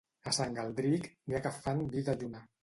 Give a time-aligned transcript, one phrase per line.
[0.29, 2.43] A Sant Galdric, n'hi ha que fan vi de lluna.